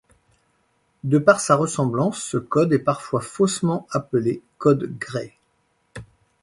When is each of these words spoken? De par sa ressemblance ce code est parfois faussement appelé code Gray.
De 1.03 1.19
par 1.19 1.39
sa 1.39 1.55
ressemblance 1.55 2.23
ce 2.23 2.37
code 2.37 2.73
est 2.73 2.79
parfois 2.79 3.21
faussement 3.21 3.85
appelé 3.91 4.41
code 4.57 4.91
Gray. 4.97 5.31